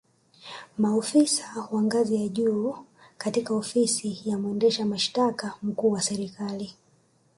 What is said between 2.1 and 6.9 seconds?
za juu katika Ofisi ya mwendesha mashitaka mkuu wa Serikali